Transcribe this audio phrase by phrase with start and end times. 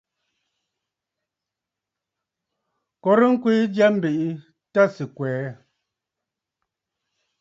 [3.01, 4.25] Korə ŋkwee jya, mbèʼe
[4.73, 5.45] tâ sɨ̀ kwɛɛ.